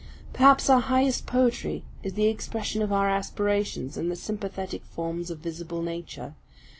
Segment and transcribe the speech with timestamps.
[0.33, 5.37] Perhaps our highest poetry is the expression of our aspirations in the sympathetic forms of
[5.37, 6.33] visible nature.